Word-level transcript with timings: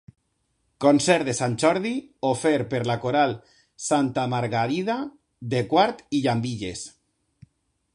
Concert 0.85 1.27
de 1.27 1.35
Sant 1.39 1.57
Jordi 1.63 1.91
ofert 2.31 2.71
per 2.73 2.81
la 2.93 2.97
Coral 3.05 3.37
Santa 3.91 4.27
Margarida 4.35 4.97
de 5.55 5.65
Quart 5.75 6.05
i 6.21 6.25
Llambilles. 6.27 6.87